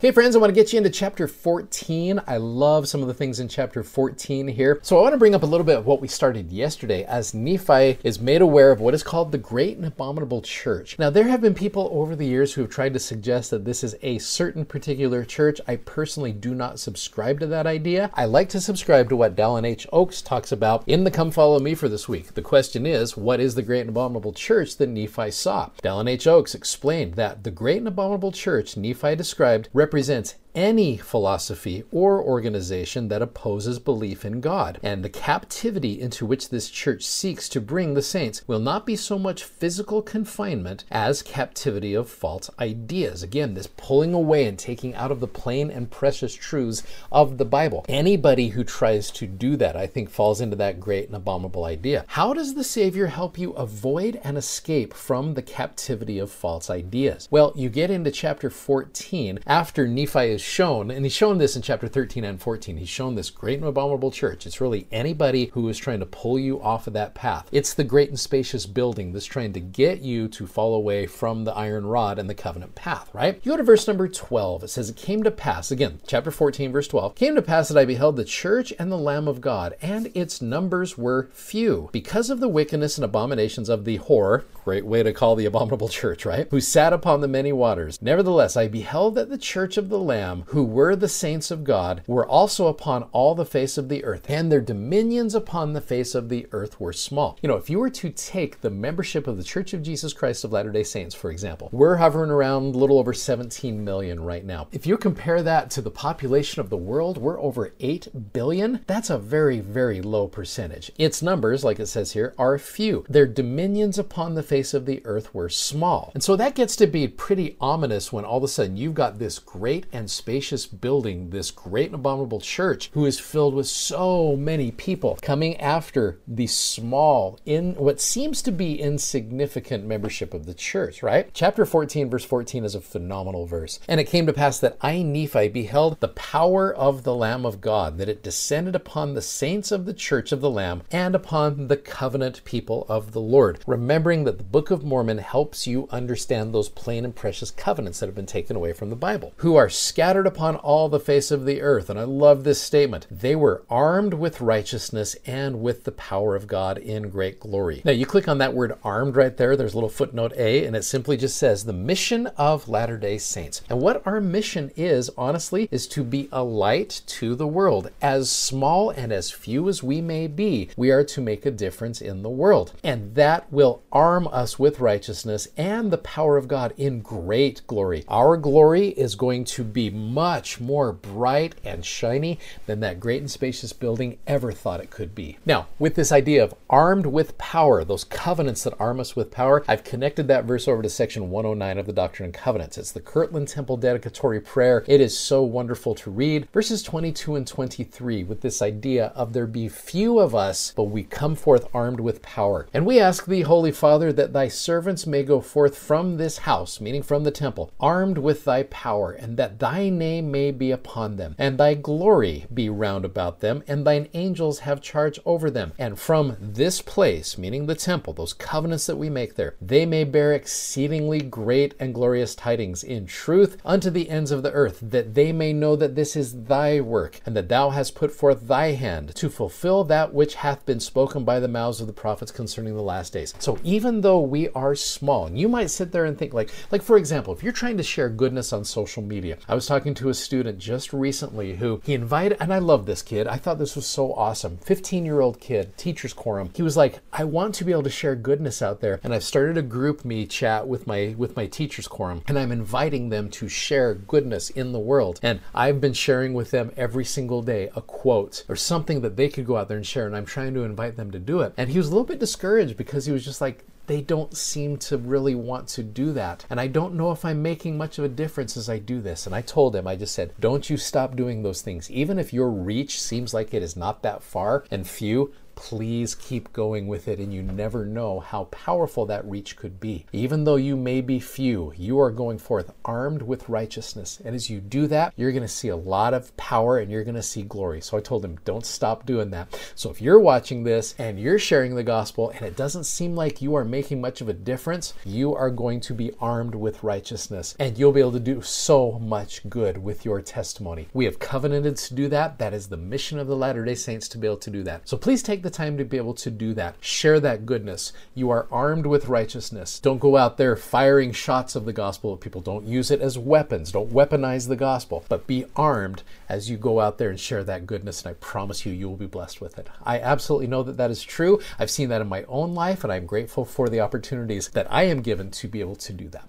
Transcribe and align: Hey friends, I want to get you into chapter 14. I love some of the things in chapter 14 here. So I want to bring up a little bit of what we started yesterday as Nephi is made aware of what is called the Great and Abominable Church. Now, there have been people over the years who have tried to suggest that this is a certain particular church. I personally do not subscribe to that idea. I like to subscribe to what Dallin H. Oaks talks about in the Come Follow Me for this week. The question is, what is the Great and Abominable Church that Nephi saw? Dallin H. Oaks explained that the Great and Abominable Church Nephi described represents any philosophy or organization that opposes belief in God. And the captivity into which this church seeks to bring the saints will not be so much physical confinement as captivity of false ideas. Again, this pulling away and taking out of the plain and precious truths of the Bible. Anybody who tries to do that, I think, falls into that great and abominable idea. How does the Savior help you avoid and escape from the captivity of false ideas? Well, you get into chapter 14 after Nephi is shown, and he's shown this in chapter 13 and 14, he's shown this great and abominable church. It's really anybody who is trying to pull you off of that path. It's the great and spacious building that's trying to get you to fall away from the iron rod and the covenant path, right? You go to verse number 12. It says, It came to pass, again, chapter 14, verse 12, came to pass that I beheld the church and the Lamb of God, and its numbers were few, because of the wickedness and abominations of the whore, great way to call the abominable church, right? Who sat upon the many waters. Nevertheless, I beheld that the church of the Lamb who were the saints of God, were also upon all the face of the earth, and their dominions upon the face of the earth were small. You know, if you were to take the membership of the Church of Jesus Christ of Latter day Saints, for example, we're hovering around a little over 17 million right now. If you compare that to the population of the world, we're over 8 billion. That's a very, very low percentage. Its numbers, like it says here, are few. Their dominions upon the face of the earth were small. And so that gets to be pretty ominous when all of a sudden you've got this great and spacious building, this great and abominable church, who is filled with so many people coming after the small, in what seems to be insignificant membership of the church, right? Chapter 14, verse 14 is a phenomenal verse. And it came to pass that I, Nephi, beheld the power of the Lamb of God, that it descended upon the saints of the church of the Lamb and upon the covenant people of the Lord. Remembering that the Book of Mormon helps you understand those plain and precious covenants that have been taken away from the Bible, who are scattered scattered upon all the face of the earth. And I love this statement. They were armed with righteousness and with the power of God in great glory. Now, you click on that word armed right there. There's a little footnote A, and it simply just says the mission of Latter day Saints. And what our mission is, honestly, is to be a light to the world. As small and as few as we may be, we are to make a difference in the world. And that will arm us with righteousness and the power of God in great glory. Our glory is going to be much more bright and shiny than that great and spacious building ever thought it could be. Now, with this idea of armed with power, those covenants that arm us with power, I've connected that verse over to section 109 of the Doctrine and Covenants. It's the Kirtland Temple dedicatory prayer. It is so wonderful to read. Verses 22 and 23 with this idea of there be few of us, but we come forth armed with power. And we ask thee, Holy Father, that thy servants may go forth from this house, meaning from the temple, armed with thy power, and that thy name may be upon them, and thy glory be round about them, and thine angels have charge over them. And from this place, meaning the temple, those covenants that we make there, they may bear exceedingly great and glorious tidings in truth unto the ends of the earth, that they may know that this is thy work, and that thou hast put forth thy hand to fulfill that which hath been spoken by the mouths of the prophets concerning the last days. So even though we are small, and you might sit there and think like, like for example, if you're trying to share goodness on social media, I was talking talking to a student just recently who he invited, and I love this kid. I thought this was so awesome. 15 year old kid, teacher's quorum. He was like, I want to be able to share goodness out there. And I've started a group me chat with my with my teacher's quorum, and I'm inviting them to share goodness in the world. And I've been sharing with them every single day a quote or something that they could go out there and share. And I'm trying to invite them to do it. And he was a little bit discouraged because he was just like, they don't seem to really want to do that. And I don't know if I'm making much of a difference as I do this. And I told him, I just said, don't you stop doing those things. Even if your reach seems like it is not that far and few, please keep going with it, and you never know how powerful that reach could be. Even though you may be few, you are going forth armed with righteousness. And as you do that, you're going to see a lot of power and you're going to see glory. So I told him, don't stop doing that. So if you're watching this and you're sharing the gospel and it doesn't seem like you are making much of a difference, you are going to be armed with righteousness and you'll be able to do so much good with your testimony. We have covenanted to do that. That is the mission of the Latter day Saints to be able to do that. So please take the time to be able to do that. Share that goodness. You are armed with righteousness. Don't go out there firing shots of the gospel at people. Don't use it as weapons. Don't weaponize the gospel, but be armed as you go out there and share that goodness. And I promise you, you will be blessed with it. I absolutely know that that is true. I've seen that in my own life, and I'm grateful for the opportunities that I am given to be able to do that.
Hey 0.00 0.10
friends, 0.10 0.34
I 0.34 0.40
want 0.40 0.50
to 0.50 0.60
get 0.60 0.72
you 0.72 0.78
into 0.78 0.90
chapter 0.90 1.28
14. 1.28 2.20
I 2.26 2.36
love 2.36 2.88
some 2.88 3.00
of 3.00 3.06
the 3.06 3.14
things 3.14 3.38
in 3.38 3.46
chapter 3.46 3.84
14 3.84 4.48
here. 4.48 4.80
So 4.82 4.98
I 4.98 5.02
want 5.02 5.12
to 5.14 5.18
bring 5.18 5.36
up 5.36 5.44
a 5.44 5.46
little 5.46 5.64
bit 5.64 5.78
of 5.78 5.86
what 5.86 6.00
we 6.00 6.08
started 6.08 6.50
yesterday 6.50 7.04
as 7.04 7.32
Nephi 7.32 7.98
is 8.02 8.20
made 8.20 8.42
aware 8.42 8.72
of 8.72 8.80
what 8.80 8.92
is 8.92 9.04
called 9.04 9.30
the 9.30 9.38
Great 9.38 9.76
and 9.76 9.86
Abominable 9.86 10.42
Church. 10.42 10.98
Now, 10.98 11.10
there 11.10 11.28
have 11.28 11.40
been 11.40 11.54
people 11.54 11.88
over 11.92 12.16
the 12.16 12.26
years 12.26 12.52
who 12.52 12.62
have 12.62 12.70
tried 12.70 12.92
to 12.94 12.98
suggest 12.98 13.52
that 13.52 13.64
this 13.64 13.84
is 13.84 13.94
a 14.02 14.18
certain 14.18 14.64
particular 14.64 15.24
church. 15.24 15.60
I 15.68 15.76
personally 15.76 16.32
do 16.32 16.56
not 16.56 16.80
subscribe 16.80 17.38
to 17.40 17.46
that 17.46 17.66
idea. 17.66 18.10
I 18.14 18.24
like 18.24 18.48
to 18.50 18.60
subscribe 18.60 19.08
to 19.10 19.16
what 19.16 19.36
Dallin 19.36 19.64
H. 19.64 19.86
Oaks 19.92 20.20
talks 20.20 20.50
about 20.50 20.82
in 20.88 21.04
the 21.04 21.10
Come 21.10 21.30
Follow 21.30 21.60
Me 21.60 21.74
for 21.76 21.88
this 21.88 22.08
week. 22.08 22.34
The 22.34 22.42
question 22.42 22.84
is, 22.84 23.16
what 23.16 23.38
is 23.38 23.54
the 23.54 23.62
Great 23.62 23.82
and 23.82 23.90
Abominable 23.90 24.32
Church 24.32 24.76
that 24.76 24.88
Nephi 24.88 25.30
saw? 25.30 25.70
Dallin 25.84 26.10
H. 26.10 26.26
Oaks 26.26 26.54
explained 26.54 27.14
that 27.14 27.44
the 27.44 27.52
Great 27.52 27.78
and 27.78 27.88
Abominable 27.88 28.32
Church 28.32 28.76
Nephi 28.76 29.14
described 29.14 29.68
represents 29.84 30.34
any 30.54 30.96
philosophy 30.96 31.84
or 31.90 32.22
organization 32.22 33.08
that 33.08 33.22
opposes 33.22 33.78
belief 33.78 34.24
in 34.24 34.40
God. 34.40 34.78
And 34.82 35.04
the 35.04 35.08
captivity 35.08 36.00
into 36.00 36.24
which 36.24 36.48
this 36.48 36.70
church 36.70 37.04
seeks 37.04 37.48
to 37.50 37.60
bring 37.60 37.94
the 37.94 38.02
saints 38.02 38.42
will 38.46 38.60
not 38.60 38.86
be 38.86 38.96
so 38.96 39.18
much 39.18 39.44
physical 39.44 40.02
confinement 40.02 40.84
as 40.90 41.22
captivity 41.22 41.94
of 41.94 42.08
false 42.08 42.50
ideas. 42.60 43.22
Again, 43.22 43.54
this 43.54 43.66
pulling 43.66 44.14
away 44.14 44.46
and 44.46 44.58
taking 44.58 44.94
out 44.94 45.10
of 45.10 45.20
the 45.20 45.26
plain 45.26 45.70
and 45.70 45.90
precious 45.90 46.34
truths 46.34 46.82
of 47.10 47.38
the 47.38 47.44
Bible. 47.44 47.84
Anybody 47.88 48.48
who 48.48 48.64
tries 48.64 49.10
to 49.12 49.26
do 49.26 49.56
that, 49.56 49.76
I 49.76 49.86
think, 49.86 50.10
falls 50.10 50.40
into 50.40 50.56
that 50.56 50.80
great 50.80 51.06
and 51.06 51.16
abominable 51.16 51.64
idea. 51.64 52.04
How 52.08 52.32
does 52.32 52.54
the 52.54 52.64
Savior 52.64 53.06
help 53.06 53.38
you 53.38 53.52
avoid 53.52 54.20
and 54.22 54.38
escape 54.38 54.94
from 54.94 55.34
the 55.34 55.42
captivity 55.42 56.18
of 56.18 56.30
false 56.30 56.70
ideas? 56.70 57.28
Well, 57.30 57.52
you 57.54 57.68
get 57.68 57.90
into 57.90 58.10
chapter 58.10 58.50
14 58.50 59.40
after 59.46 59.88
Nephi 59.88 60.30
is 60.30 60.43
shown, 60.44 60.90
and 60.90 61.04
he's 61.04 61.14
shown 61.14 61.38
this 61.38 61.56
in 61.56 61.62
chapter 61.62 61.88
13 61.88 62.24
and 62.24 62.40
14, 62.40 62.76
he's 62.76 62.88
shown 62.88 63.14
this 63.14 63.30
great 63.30 63.58
and 63.58 63.66
abominable 63.66 64.10
church. 64.10 64.46
It's 64.46 64.60
really 64.60 64.86
anybody 64.92 65.46
who 65.54 65.68
is 65.68 65.78
trying 65.78 66.00
to 66.00 66.06
pull 66.06 66.38
you 66.38 66.62
off 66.62 66.86
of 66.86 66.92
that 66.92 67.14
path. 67.14 67.48
It's 67.50 67.74
the 67.74 67.84
great 67.84 68.10
and 68.10 68.20
spacious 68.20 68.66
building 68.66 69.12
that's 69.12 69.24
trying 69.24 69.52
to 69.54 69.60
get 69.60 70.00
you 70.00 70.28
to 70.28 70.46
fall 70.46 70.74
away 70.74 71.06
from 71.06 71.44
the 71.44 71.54
iron 71.54 71.86
rod 71.86 72.18
and 72.18 72.28
the 72.28 72.34
covenant 72.34 72.74
path, 72.74 73.10
right? 73.12 73.40
You 73.42 73.52
go 73.52 73.56
to 73.56 73.62
verse 73.62 73.88
number 73.88 74.06
12. 74.06 74.64
It 74.64 74.68
says, 74.68 74.90
It 74.90 74.96
came 74.96 75.22
to 75.22 75.30
pass, 75.30 75.70
again, 75.70 76.00
chapter 76.06 76.30
14, 76.30 76.72
verse 76.72 76.88
12, 76.88 77.14
came 77.14 77.34
to 77.34 77.42
pass 77.42 77.68
that 77.68 77.78
I 77.78 77.84
beheld 77.84 78.16
the 78.16 78.24
church 78.24 78.72
and 78.78 78.92
the 78.92 78.98
Lamb 78.98 79.26
of 79.26 79.40
God, 79.40 79.74
and 79.80 80.10
its 80.14 80.42
numbers 80.42 80.98
were 80.98 81.30
few, 81.32 81.88
because 81.92 82.30
of 82.30 82.40
the 82.40 82.48
wickedness 82.48 82.98
and 82.98 83.04
abominations 83.04 83.68
of 83.68 83.84
the 83.84 83.98
whore, 83.98 84.44
great 84.64 84.86
way 84.86 85.02
to 85.02 85.12
call 85.12 85.36
the 85.36 85.44
abominable 85.54 85.88
church, 85.88 86.24
right? 86.24 86.48
Who 86.50 86.60
sat 86.60 86.92
upon 86.92 87.20
the 87.20 87.28
many 87.28 87.52
waters. 87.52 88.00
Nevertheless, 88.00 88.56
I 88.56 88.68
beheld 88.68 89.14
that 89.14 89.30
the 89.30 89.38
church 89.38 89.76
of 89.76 89.88
the 89.88 89.98
Lamb 89.98 90.44
who 90.48 90.64
were 90.64 90.94
the 90.94 91.08
saints 91.08 91.50
of 91.50 91.64
God, 91.64 92.02
were 92.06 92.26
also 92.26 92.68
upon 92.68 93.04
all 93.12 93.34
the 93.34 93.44
face 93.44 93.76
of 93.76 93.88
the 93.88 94.04
earth, 94.04 94.28
and 94.28 94.50
their 94.50 94.60
dominions 94.60 95.34
upon 95.34 95.72
the 95.72 95.80
face 95.80 96.14
of 96.14 96.28
the 96.28 96.46
earth 96.52 96.80
were 96.80 96.92
small. 96.92 97.38
You 97.42 97.48
know, 97.48 97.56
if 97.56 97.68
you 97.68 97.78
were 97.78 97.90
to 97.90 98.10
take 98.10 98.60
the 98.60 98.70
membership 98.70 99.26
of 99.26 99.36
the 99.36 99.44
Church 99.44 99.72
of 99.72 99.82
Jesus 99.82 100.12
Christ 100.12 100.44
of 100.44 100.52
Latter 100.52 100.70
day 100.70 100.84
Saints, 100.84 101.14
for 101.14 101.30
example, 101.30 101.68
we're 101.72 101.96
hovering 101.96 102.30
around 102.30 102.74
a 102.74 102.78
little 102.78 102.98
over 102.98 103.12
17 103.12 103.84
million 103.84 104.20
right 104.20 104.44
now. 104.44 104.68
If 104.72 104.86
you 104.86 104.96
compare 104.96 105.42
that 105.42 105.70
to 105.72 105.82
the 105.82 105.90
population 105.90 106.60
of 106.60 106.70
the 106.70 106.76
world, 106.76 107.18
we're 107.18 107.40
over 107.40 107.72
8 107.80 108.32
billion. 108.32 108.84
That's 108.86 109.10
a 109.10 109.18
very, 109.18 109.60
very 109.60 110.00
low 110.00 110.28
percentage. 110.28 110.90
Its 110.98 111.22
numbers, 111.22 111.64
like 111.64 111.80
it 111.80 111.86
says 111.86 112.12
here, 112.12 112.34
are 112.38 112.58
few. 112.58 113.04
Their 113.08 113.26
dominions 113.26 113.98
upon 113.98 114.34
the 114.34 114.42
face 114.42 114.53
of 114.54 114.86
the 114.86 115.02
earth 115.04 115.34
were 115.34 115.48
small. 115.48 116.12
And 116.14 116.22
so 116.22 116.36
that 116.36 116.54
gets 116.54 116.76
to 116.76 116.86
be 116.86 117.08
pretty 117.08 117.56
ominous 117.60 118.12
when 118.12 118.24
all 118.24 118.38
of 118.38 118.44
a 118.44 118.48
sudden 118.48 118.76
you've 118.76 118.94
got 118.94 119.18
this 119.18 119.38
great 119.38 119.86
and 119.92 120.10
spacious 120.10 120.66
building, 120.66 121.30
this 121.30 121.50
great 121.50 121.86
and 121.86 121.96
abominable 121.96 122.40
church, 122.40 122.90
who 122.92 123.04
is 123.04 123.18
filled 123.18 123.54
with 123.54 123.66
so 123.66 124.36
many 124.36 124.70
people 124.70 125.18
coming 125.22 125.60
after 125.60 126.20
the 126.28 126.46
small, 126.46 127.40
in 127.44 127.74
what 127.74 128.00
seems 128.00 128.42
to 128.42 128.52
be 128.52 128.80
insignificant 128.80 129.84
membership 129.84 130.32
of 130.32 130.46
the 130.46 130.54
church, 130.54 131.02
right? 131.02 131.30
Chapter 131.34 131.66
14, 131.66 132.08
verse 132.08 132.24
14 132.24 132.64
is 132.64 132.74
a 132.74 132.80
phenomenal 132.80 133.46
verse. 133.46 133.80
And 133.88 133.98
it 133.98 134.04
came 134.04 134.26
to 134.26 134.32
pass 134.32 134.58
that 134.60 134.76
I, 134.80 135.02
Nephi, 135.02 135.48
beheld 135.48 135.98
the 136.00 136.08
power 136.08 136.72
of 136.72 137.02
the 137.02 137.14
Lamb 137.14 137.44
of 137.44 137.60
God, 137.60 137.98
that 137.98 138.08
it 138.08 138.22
descended 138.22 138.74
upon 138.74 139.14
the 139.14 139.22
saints 139.22 139.72
of 139.72 139.84
the 139.84 139.94
church 139.94 140.30
of 140.30 140.40
the 140.40 140.50
Lamb 140.50 140.82
and 140.90 141.14
upon 141.14 141.68
the 141.68 141.76
covenant 141.76 142.44
people 142.44 142.86
of 142.88 143.12
the 143.12 143.20
Lord. 143.20 143.60
Remembering 143.66 144.24
that 144.24 144.38
the 144.38 144.43
Book 144.50 144.70
of 144.70 144.84
Mormon 144.84 145.18
helps 145.18 145.66
you 145.66 145.88
understand 145.90 146.54
those 146.54 146.68
plain 146.68 147.04
and 147.04 147.14
precious 147.14 147.50
covenants 147.50 148.00
that 148.00 148.06
have 148.06 148.14
been 148.14 148.26
taken 148.26 148.56
away 148.56 148.72
from 148.72 148.90
the 148.90 148.96
Bible, 148.96 149.32
who 149.38 149.56
are 149.56 149.68
scattered 149.68 150.14
scattered 150.14 150.26
upon 150.26 150.54
all 150.56 150.88
the 150.88 151.00
face 151.00 151.30
of 151.30 151.44
the 151.44 151.60
earth. 151.60 151.90
And 151.90 151.98
I 151.98 152.04
love 152.04 152.44
this 152.44 152.60
statement. 152.60 153.06
They 153.10 153.34
were 153.34 153.64
armed 153.68 154.14
with 154.14 154.40
righteousness 154.40 155.16
and 155.26 155.60
with 155.60 155.84
the 155.84 155.92
power 155.92 156.36
of 156.36 156.46
God 156.46 156.78
in 156.78 157.08
great 157.08 157.40
glory. 157.40 157.82
Now, 157.84 157.92
you 157.92 158.06
click 158.06 158.28
on 158.28 158.38
that 158.38 158.54
word 158.54 158.78
armed 158.84 159.16
right 159.16 159.36
there. 159.36 159.56
There's 159.56 159.72
a 159.72 159.76
little 159.76 159.88
footnote 159.88 160.32
A, 160.36 160.64
and 160.66 160.76
it 160.76 160.84
simply 160.84 161.16
just 161.16 161.36
says 161.36 161.64
the 161.64 161.72
mission 161.72 162.26
of 162.36 162.68
Latter 162.68 162.96
day 162.96 163.18
Saints. 163.18 163.62
And 163.68 163.80
what 163.80 164.06
our 164.06 164.20
mission 164.20 164.70
is, 164.76 165.10
honestly, 165.16 165.68
is 165.70 165.88
to 165.88 166.04
be 166.04 166.28
a 166.30 166.44
light 166.44 167.00
to 167.06 167.34
the 167.34 167.46
world. 167.46 167.90
As 168.00 168.30
small 168.30 168.90
and 168.90 169.12
as 169.12 169.30
few 169.30 169.68
as 169.68 169.82
we 169.82 170.00
may 170.00 170.26
be, 170.26 170.68
we 170.76 170.90
are 170.90 171.04
to 171.04 171.20
make 171.20 171.44
a 171.44 171.50
difference 171.50 172.00
in 172.00 172.22
the 172.22 172.30
world. 172.30 172.72
And 172.84 173.14
that 173.14 173.52
will 173.52 173.82
arm 173.90 174.28
us 174.34 174.58
with 174.58 174.80
righteousness 174.80 175.48
and 175.56 175.90
the 175.90 175.98
power 175.98 176.36
of 176.36 176.48
God 176.48 176.74
in 176.76 177.00
great 177.00 177.62
glory. 177.66 178.04
Our 178.08 178.36
glory 178.36 178.88
is 178.88 179.14
going 179.14 179.44
to 179.44 179.64
be 179.64 179.88
much 179.88 180.60
more 180.60 180.92
bright 180.92 181.54
and 181.64 181.84
shiny 181.84 182.38
than 182.66 182.80
that 182.80 183.00
great 183.00 183.20
and 183.20 183.30
spacious 183.30 183.72
building 183.72 184.18
ever 184.26 184.52
thought 184.52 184.80
it 184.80 184.90
could 184.90 185.14
be. 185.14 185.38
Now, 185.46 185.68
with 185.78 185.94
this 185.94 186.10
idea 186.12 186.42
of 186.42 186.54
armed 186.68 187.06
with 187.06 187.38
power, 187.38 187.84
those 187.84 188.04
covenants 188.04 188.64
that 188.64 188.78
arm 188.80 189.00
us 189.00 189.14
with 189.14 189.30
power, 189.30 189.64
I've 189.68 189.84
connected 189.84 190.28
that 190.28 190.44
verse 190.44 190.66
over 190.66 190.82
to 190.82 190.90
section 190.90 191.30
109 191.30 191.78
of 191.78 191.86
the 191.86 191.92
Doctrine 191.92 192.26
and 192.26 192.34
Covenants. 192.34 192.76
It's 192.76 192.92
the 192.92 193.00
Kirtland 193.00 193.48
Temple 193.48 193.76
dedicatory 193.76 194.40
prayer. 194.40 194.84
It 194.88 195.00
is 195.00 195.16
so 195.16 195.42
wonderful 195.42 195.94
to 195.94 196.10
read. 196.10 196.48
Verses 196.52 196.82
22 196.82 197.36
and 197.36 197.46
23 197.46 198.24
with 198.24 198.40
this 198.40 198.60
idea 198.60 199.06
of 199.14 199.32
there 199.32 199.46
be 199.46 199.68
few 199.68 200.18
of 200.18 200.34
us, 200.34 200.72
but 200.74 200.84
we 200.84 201.04
come 201.04 201.36
forth 201.36 201.68
armed 201.72 202.00
with 202.00 202.22
power. 202.22 202.66
And 202.74 202.84
we 202.84 202.98
ask 202.98 203.26
thee, 203.26 203.42
Holy 203.42 203.72
Father, 203.72 204.12
that 204.12 204.23
thy 204.32 204.48
servants 204.48 205.06
may 205.06 205.22
go 205.22 205.40
forth 205.40 205.76
from 205.76 206.16
this 206.16 206.38
house, 206.38 206.80
meaning 206.80 207.02
from 207.02 207.24
the 207.24 207.30
temple, 207.30 207.72
armed 207.78 208.18
with 208.18 208.44
thy 208.44 208.62
power, 208.64 209.12
and 209.12 209.36
that 209.36 209.58
thy 209.58 209.88
name 209.88 210.30
may 210.30 210.50
be 210.50 210.70
upon 210.70 211.16
them, 211.16 211.34
and 211.38 211.58
thy 211.58 211.74
glory 211.74 212.46
be 212.52 212.68
round 212.68 213.04
about 213.04 213.40
them, 213.40 213.62
and 213.68 213.86
thine 213.86 214.08
angels 214.14 214.60
have 214.60 214.80
charge 214.80 215.18
over 215.24 215.50
them. 215.50 215.72
And 215.78 215.98
from 215.98 216.36
this 216.40 216.80
place, 216.80 217.36
meaning 217.36 217.66
the 217.66 217.74
temple, 217.74 218.12
those 218.12 218.32
covenants 218.32 218.86
that 218.86 218.96
we 218.96 219.10
make 219.10 219.34
there, 219.34 219.54
they 219.60 219.86
may 219.86 220.04
bear 220.04 220.32
exceedingly 220.32 221.20
great 221.20 221.74
and 221.78 221.94
glorious 221.94 222.34
tidings 222.34 222.82
in 222.84 223.06
truth 223.06 223.56
unto 223.64 223.90
the 223.90 224.10
ends 224.10 224.30
of 224.30 224.42
the 224.42 224.52
earth, 224.52 224.78
that 224.82 225.14
they 225.14 225.32
may 225.32 225.52
know 225.52 225.76
that 225.76 225.94
this 225.94 226.16
is 226.16 226.44
thy 226.44 226.80
work, 226.80 227.20
and 227.26 227.36
that 227.36 227.48
thou 227.48 227.70
hast 227.70 227.94
put 227.94 228.12
forth 228.12 228.46
thy 228.46 228.72
hand 228.72 229.14
to 229.14 229.28
fulfill 229.28 229.84
that 229.84 230.12
which 230.14 230.36
hath 230.36 230.64
been 230.66 230.80
spoken 230.80 231.24
by 231.24 231.40
the 231.40 231.48
mouths 231.48 231.80
of 231.80 231.86
the 231.86 231.92
prophets 231.92 232.30
concerning 232.30 232.74
the 232.74 232.82
last 232.82 233.12
days. 233.12 233.34
So 233.38 233.58
even 233.64 234.00
though 234.00 234.13
we 234.20 234.48
are 234.50 234.74
small, 234.74 235.26
and 235.26 235.38
you 235.38 235.48
might 235.48 235.70
sit 235.70 235.92
there 235.92 236.04
and 236.04 236.18
think 236.18 236.34
like, 236.34 236.50
like 236.70 236.82
for 236.82 236.96
example, 236.96 237.32
if 237.32 237.42
you're 237.42 237.52
trying 237.52 237.76
to 237.76 237.82
share 237.82 238.08
goodness 238.08 238.52
on 238.52 238.64
social 238.64 239.02
media, 239.02 239.38
I 239.48 239.54
was 239.54 239.66
talking 239.66 239.84
talking 239.84 239.92
to 239.92 240.08
a 240.08 240.14
student 240.14 240.58
just 240.58 240.94
recently 240.94 241.56
who 241.56 241.78
he 241.84 241.92
invited, 241.92 242.38
and 242.40 242.54
I 242.54 242.58
love 242.58 242.86
this 242.86 243.02
kid. 243.02 243.26
I 243.26 243.36
thought 243.36 243.58
this 243.58 243.76
was 243.76 243.84
so 243.84 244.14
awesome. 244.14 244.56
15 244.58 245.04
year 245.04 245.20
old 245.20 245.40
kid, 245.40 245.76
teacher's 245.76 246.14
quorum. 246.14 246.50
He 246.54 246.62
was 246.62 246.76
like, 246.76 247.00
I 247.12 247.24
want 247.24 247.54
to 247.56 247.64
be 247.64 247.72
able 247.72 247.82
to 247.82 247.90
share 247.90 248.14
goodness 248.14 248.62
out 248.62 248.80
there. 248.80 248.98
And 249.02 249.12
I've 249.12 249.24
started 249.24 249.58
a 249.58 249.62
group 249.62 250.04
me 250.04 250.26
chat 250.26 250.66
with 250.66 250.86
my 250.86 251.14
with 251.18 251.36
my 251.36 251.46
teacher's 251.46 251.86
quorum, 251.86 252.22
and 252.26 252.38
I'm 252.38 252.50
inviting 252.50 253.10
them 253.10 253.28
to 253.30 253.48
share 253.48 253.94
goodness 253.94 254.48
in 254.48 254.72
the 254.72 254.78
world. 254.78 255.20
And 255.22 255.40
I've 255.54 255.82
been 255.82 255.92
sharing 255.92 256.32
with 256.32 256.50
them 256.50 256.72
every 256.76 257.04
single 257.04 257.42
day 257.42 257.70
a 257.76 257.82
quote 257.82 258.44
or 258.48 258.56
something 258.56 259.02
that 259.02 259.16
they 259.16 259.28
could 259.28 259.44
go 259.44 259.58
out 259.58 259.68
there 259.68 259.76
and 259.76 259.86
share. 259.86 260.06
And 260.06 260.16
I'm 260.16 260.24
trying 260.26 260.54
to 260.54 260.64
invite 260.64 260.96
them 260.96 261.10
to 261.10 261.18
do 261.18 261.40
it. 261.40 261.52
And 261.58 261.68
he 261.68 261.78
was 261.78 261.88
a 261.88 261.90
little 261.90 262.06
bit 262.06 262.20
discouraged 262.20 262.78
because 262.78 263.04
he 263.04 263.12
was 263.12 263.24
just 263.24 263.42
like, 263.42 263.64
they 263.86 264.00
don't 264.00 264.36
seem 264.36 264.76
to 264.78 264.96
really 264.96 265.34
want 265.34 265.68
to 265.68 265.82
do 265.82 266.12
that. 266.12 266.46
And 266.48 266.60
I 266.60 266.66
don't 266.66 266.94
know 266.94 267.10
if 267.10 267.24
I'm 267.24 267.42
making 267.42 267.76
much 267.76 267.98
of 267.98 268.04
a 268.04 268.08
difference 268.08 268.56
as 268.56 268.68
I 268.68 268.78
do 268.78 269.00
this. 269.00 269.26
And 269.26 269.34
I 269.34 269.42
told 269.42 269.76
him, 269.76 269.86
I 269.86 269.96
just 269.96 270.14
said, 270.14 270.32
don't 270.40 270.68
you 270.70 270.76
stop 270.76 271.16
doing 271.16 271.42
those 271.42 271.62
things. 271.62 271.90
Even 271.90 272.18
if 272.18 272.32
your 272.32 272.50
reach 272.50 273.00
seems 273.00 273.34
like 273.34 273.52
it 273.52 273.62
is 273.62 273.76
not 273.76 274.02
that 274.02 274.22
far 274.22 274.64
and 274.70 274.86
few, 274.86 275.32
please 275.54 276.14
keep 276.14 276.52
going 276.52 276.86
with 276.86 277.08
it, 277.08 277.18
and 277.18 277.32
you 277.32 277.42
never 277.42 277.84
know 277.84 278.20
how 278.20 278.44
powerful 278.44 279.06
that 279.06 279.24
reach 279.24 279.56
could 279.56 279.80
be. 279.80 280.06
Even 280.12 280.44
though 280.44 280.56
you 280.56 280.76
may 280.76 281.00
be 281.00 281.20
few, 281.20 281.72
you 281.76 281.98
are 282.00 282.10
going 282.10 282.38
forth 282.38 282.72
armed 282.84 283.22
with 283.22 283.48
righteousness. 283.48 284.20
And 284.24 284.34
as 284.34 284.50
you 284.50 284.60
do 284.60 284.86
that, 284.88 285.12
you're 285.16 285.32
going 285.32 285.42
to 285.42 285.48
see 285.48 285.68
a 285.68 285.76
lot 285.76 286.14
of 286.14 286.36
power 286.36 286.78
and 286.78 286.90
you're 286.90 287.04
going 287.04 287.14
to 287.14 287.22
see 287.22 287.42
glory. 287.42 287.80
So 287.80 287.96
I 287.96 288.00
told 288.00 288.24
him, 288.24 288.38
don't 288.44 288.66
stop 288.66 289.06
doing 289.06 289.30
that. 289.30 289.72
So 289.74 289.90
if 289.90 290.00
you're 290.00 290.20
watching 290.20 290.64
this 290.64 290.94
and 290.98 291.18
you're 291.18 291.38
sharing 291.38 291.74
the 291.74 291.82
gospel 291.82 292.30
and 292.30 292.42
it 292.42 292.56
doesn't 292.56 292.84
seem 292.84 293.14
like 293.14 293.42
you 293.42 293.54
are 293.54 293.64
making 293.64 294.00
much 294.00 294.20
of 294.20 294.28
a 294.28 294.32
difference, 294.32 294.94
you 295.04 295.34
are 295.34 295.50
going 295.50 295.80
to 295.80 295.94
be 295.94 296.12
armed 296.20 296.54
with 296.54 296.82
righteousness 296.82 297.54
and 297.58 297.78
you'll 297.78 297.92
be 297.92 298.00
able 298.00 298.12
to 298.12 298.20
do 298.20 298.42
so 298.42 298.98
much 298.98 299.48
good 299.48 299.78
with 299.78 300.04
your 300.04 300.20
testimony. 300.20 300.88
We 300.92 301.04
have 301.04 301.18
covenanted 301.18 301.76
to 301.76 301.94
do 301.94 302.08
that. 302.08 302.38
That 302.38 302.54
is 302.54 302.68
the 302.68 302.76
mission 302.76 303.18
of 303.18 303.26
the 303.26 303.36
Latter 303.36 303.64
day 303.64 303.74
Saints 303.74 304.08
to 304.08 304.18
be 304.18 304.26
able 304.26 304.36
to 304.38 304.50
do 304.50 304.62
that. 304.64 304.88
So 304.88 304.96
please 304.96 305.22
take 305.22 305.42
the 305.44 305.50
time 305.50 305.78
to 305.78 305.84
be 305.84 305.96
able 305.96 306.14
to 306.14 306.30
do 306.30 306.52
that. 306.54 306.74
Share 306.80 307.20
that 307.20 307.46
goodness. 307.46 307.92
You 308.14 308.30
are 308.30 308.48
armed 308.50 308.86
with 308.86 309.06
righteousness. 309.06 309.78
Don't 309.78 310.00
go 310.00 310.16
out 310.16 310.36
there 310.36 310.56
firing 310.56 311.12
shots 311.12 311.54
of 311.54 311.64
the 311.64 311.72
gospel 311.72 312.12
at 312.14 312.20
people. 312.20 312.40
Don't 312.40 312.66
use 312.66 312.90
it 312.90 313.00
as 313.00 313.16
weapons. 313.16 313.70
Don't 313.70 313.92
weaponize 313.92 314.48
the 314.48 314.56
gospel, 314.56 315.04
but 315.08 315.28
be 315.28 315.44
armed 315.54 316.02
as 316.28 316.50
you 316.50 316.56
go 316.56 316.80
out 316.80 316.98
there 316.98 317.10
and 317.10 317.20
share 317.20 317.44
that 317.44 317.66
goodness. 317.66 318.02
And 318.02 318.10
I 318.10 318.14
promise 318.14 318.66
you, 318.66 318.72
you 318.72 318.88
will 318.88 318.96
be 318.96 319.06
blessed 319.06 319.40
with 319.40 319.58
it. 319.58 319.68
I 319.84 320.00
absolutely 320.00 320.48
know 320.48 320.64
that 320.64 320.78
that 320.78 320.90
is 320.90 321.04
true. 321.04 321.40
I've 321.58 321.70
seen 321.70 321.90
that 321.90 322.00
in 322.00 322.08
my 322.08 322.24
own 322.24 322.54
life, 322.54 322.82
and 322.82 322.92
I'm 322.92 323.06
grateful 323.06 323.44
for 323.44 323.68
the 323.68 323.80
opportunities 323.80 324.48
that 324.48 324.66
I 324.68 324.84
am 324.84 325.02
given 325.02 325.30
to 325.30 325.46
be 325.46 325.60
able 325.60 325.76
to 325.76 325.92
do 325.92 326.08
that. 326.08 326.28